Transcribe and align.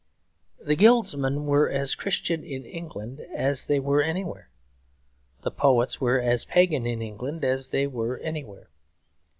The 0.59 0.75
guildsmen 0.75 1.45
were 1.45 1.69
as 1.69 1.93
Christian 1.93 2.43
in 2.43 2.65
England 2.65 3.19
as 3.31 3.67
they 3.67 3.79
were 3.79 4.01
anywhere; 4.01 4.49
the 5.43 5.51
poets 5.51 6.01
were 6.01 6.19
as 6.19 6.43
pagan 6.43 6.87
in 6.87 7.03
England 7.03 7.45
as 7.45 7.69
they 7.69 7.85
were 7.85 8.17
anywhere. 8.17 8.71